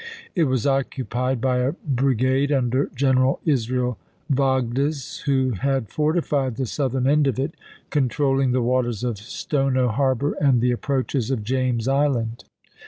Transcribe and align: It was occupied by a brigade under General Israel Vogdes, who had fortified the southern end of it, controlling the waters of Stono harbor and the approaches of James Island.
It 0.33 0.45
was 0.45 0.65
occupied 0.65 1.39
by 1.41 1.59
a 1.59 1.73
brigade 1.73 2.51
under 2.51 2.89
General 2.95 3.39
Israel 3.45 3.99
Vogdes, 4.31 5.19
who 5.27 5.51
had 5.51 5.89
fortified 5.89 6.55
the 6.55 6.65
southern 6.65 7.05
end 7.05 7.27
of 7.27 7.37
it, 7.37 7.53
controlling 7.91 8.51
the 8.51 8.63
waters 8.63 9.03
of 9.03 9.19
Stono 9.19 9.89
harbor 9.89 10.33
and 10.41 10.59
the 10.59 10.71
approaches 10.71 11.29
of 11.29 11.43
James 11.43 11.87
Island. 11.87 12.45